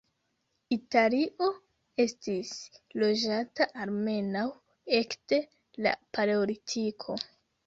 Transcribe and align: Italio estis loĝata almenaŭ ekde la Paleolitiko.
Italio 0.75 1.49
estis 2.05 2.53
loĝata 3.03 3.69
almenaŭ 3.85 4.47
ekde 5.03 5.41
la 5.89 5.95
Paleolitiko. 6.19 7.21